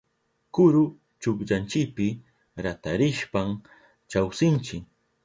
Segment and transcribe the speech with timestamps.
[0.55, 0.79] Kuru
[1.21, 2.07] chukchanchipi
[2.63, 3.49] ratarishpan
[4.15, 4.77] chawsinchi.